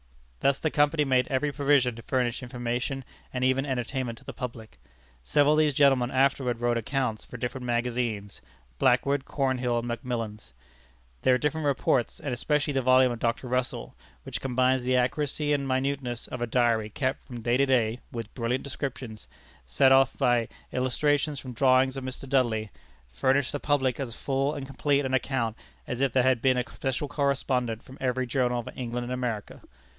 [0.39, 4.79] Thus the Company made every provision to furnish information and even entertainment to the public.
[5.23, 8.41] Several of these gentlemen afterward wrote accounts for different magazines
[8.79, 10.55] Blackwood, Cornhill, and Macmillan's.
[11.21, 13.47] Their different reports, and especially the volume of Dr.
[13.47, 13.93] Russell,
[14.23, 18.33] which combines the accuracy and minuteness of a diary kept from day to day, with
[18.33, 19.27] brilliant descriptions,
[19.67, 22.27] set off by illustrations from drawings of Mr.
[22.27, 22.71] Dudley,
[23.13, 25.55] furnish the public as full and complete an account
[25.85, 29.61] as if there had been a special correspondent for every journal of England and America.